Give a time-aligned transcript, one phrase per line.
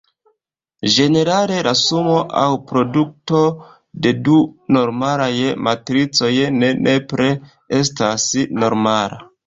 [0.93, 2.15] Ĝenerale, la sumo
[2.45, 3.43] aŭ produto
[4.07, 4.41] de du
[4.81, 5.31] normalaj
[5.69, 7.33] matricoj ne nepre
[7.85, 8.31] estas
[8.67, 9.27] normala.